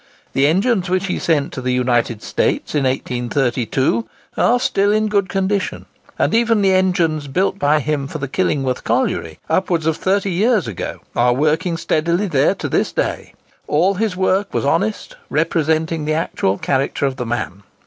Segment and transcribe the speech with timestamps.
[0.33, 5.29] The engines which he sent to the United States in 1832 are still in good
[5.29, 5.85] condition;
[6.17, 10.67] and even the engines built by him for the Killingworth Colliery, upwards of thirty years
[10.67, 13.35] ago, are working steadily there to this day.
[13.67, 17.61] All his work was honest, representing the actual character of the man.